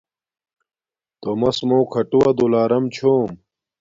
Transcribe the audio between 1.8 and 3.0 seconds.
کھاٹووہ دولارم